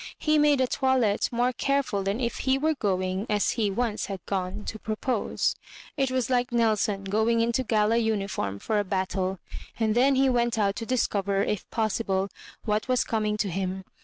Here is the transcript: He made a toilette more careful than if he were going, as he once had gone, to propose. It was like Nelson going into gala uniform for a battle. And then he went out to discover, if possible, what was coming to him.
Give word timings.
He 0.17 0.39
made 0.39 0.59
a 0.61 0.65
toilette 0.65 1.29
more 1.31 1.53
careful 1.53 2.01
than 2.01 2.19
if 2.19 2.39
he 2.39 2.57
were 2.57 2.73
going, 2.73 3.27
as 3.29 3.51
he 3.51 3.69
once 3.69 4.07
had 4.07 4.19
gone, 4.25 4.65
to 4.65 4.79
propose. 4.79 5.55
It 5.95 6.09
was 6.09 6.27
like 6.27 6.51
Nelson 6.51 7.03
going 7.03 7.39
into 7.39 7.63
gala 7.63 7.97
uniform 7.97 8.57
for 8.57 8.79
a 8.79 8.83
battle. 8.83 9.37
And 9.79 9.93
then 9.93 10.15
he 10.15 10.27
went 10.27 10.57
out 10.57 10.75
to 10.77 10.87
discover, 10.87 11.43
if 11.43 11.69
possible, 11.69 12.29
what 12.65 12.87
was 12.87 13.03
coming 13.03 13.37
to 13.37 13.49
him. 13.51 13.83